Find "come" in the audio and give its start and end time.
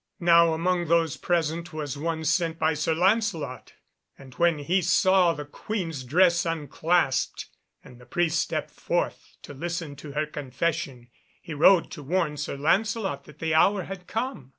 14.07-14.49